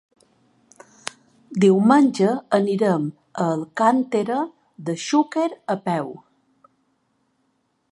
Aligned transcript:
Diumenge 1.65 2.31
anirem 2.59 3.05
a 3.43 3.47
Alcàntera 3.59 4.39
de 4.89 4.99
Xúquer 5.05 5.47
a 5.77 5.79
peu. 5.91 6.13